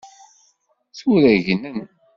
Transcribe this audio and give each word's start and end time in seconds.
Tura 0.97 1.33
gnen. 1.45 1.79